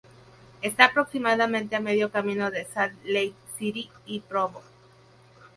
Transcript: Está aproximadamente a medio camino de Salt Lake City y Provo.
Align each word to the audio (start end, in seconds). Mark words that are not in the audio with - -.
Está 0.63 0.85
aproximadamente 0.85 1.75
a 1.75 1.79
medio 1.87 2.09
camino 2.09 2.49
de 2.49 2.65
Salt 2.65 2.95
Lake 3.05 3.35
City 3.59 3.87
y 4.07 4.21
Provo. 4.21 4.63